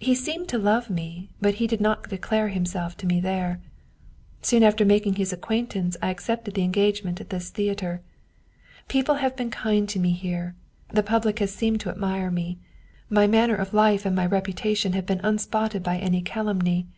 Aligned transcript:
He 0.00 0.16
seemed 0.16 0.48
to 0.48 0.58
love 0.58 0.90
me, 0.90 1.30
but 1.40 1.54
he 1.62 1.68
did 1.68 1.80
not 1.80 2.08
declare 2.08 2.48
himself 2.48 2.96
to 2.96 3.06
me 3.06 3.20
there. 3.20 3.60
Soon 4.42 4.64
after 4.64 4.84
making 4.84 5.14
his 5.14 5.32
acquaintance 5.32 5.96
I 6.02 6.10
accepted 6.10 6.54
the 6.54 6.64
engagement 6.64 7.20
at 7.20 7.30
this 7.30 7.50
theater. 7.50 8.00
People 8.88 9.14
have 9.22 9.36
been 9.36 9.52
kind 9.52 9.88
to 9.90 10.00
me 10.00 10.10
here; 10.10 10.56
the 10.92 11.04
public 11.04 11.38
has 11.38 11.54
seemed 11.54 11.78
to 11.82 11.88
admire 11.90 12.32
me. 12.32 12.58
My 13.08 13.28
manner 13.28 13.54
of 13.54 13.72
life 13.72 14.04
and 14.04 14.16
my 14.16 14.26
reputation 14.26 14.92
have 14.94 15.06
been 15.06 15.20
unspotted 15.22 15.84
by 15.84 15.98
any 15.98 16.20
calumny. 16.20 16.88